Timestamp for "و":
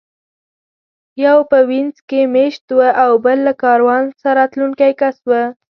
2.77-2.79, 5.29-5.31